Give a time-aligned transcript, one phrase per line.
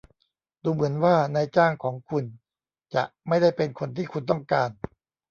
[0.63, 2.25] ดูเหมือนว่านายจ้างของคุณ
[2.95, 4.69] จะไม่ได้เป็นคนที่คุณต้องการ